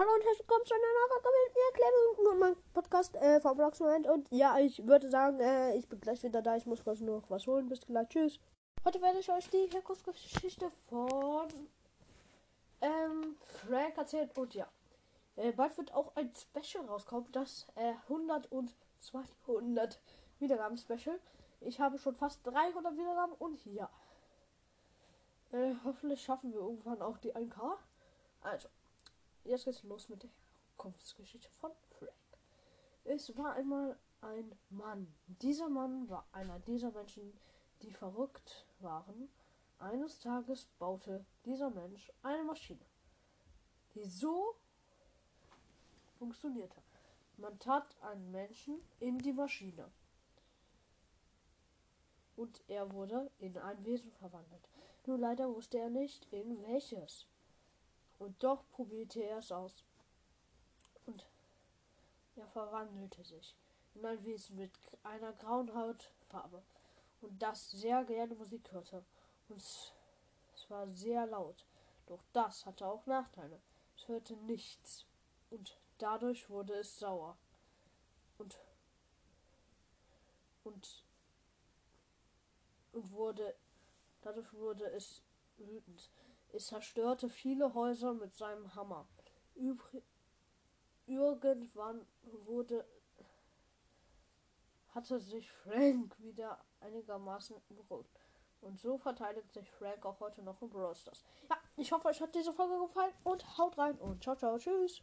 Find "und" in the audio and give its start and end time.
0.14-0.24, 2.30-2.38, 4.06-4.28, 14.36-14.54, 18.50-18.74, 23.34-23.62, 52.36-52.62, 58.20-58.42, 61.06-61.26, 67.22-67.42, 69.48-69.56, 75.48-75.78, 78.36-78.58, 80.62-81.04, 82.92-83.10, 98.60-98.78, 103.24-103.58, 103.98-104.22